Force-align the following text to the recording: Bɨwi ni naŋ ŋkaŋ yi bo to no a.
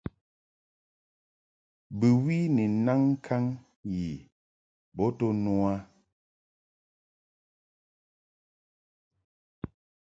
Bɨwi 1.99 2.37
ni 2.55 2.63
naŋ 2.85 2.99
ŋkaŋ 3.11 3.43
yi 3.93 4.05
bo 4.95 5.05
to 5.17 5.27
no 5.43 5.53
a. 5.73 5.75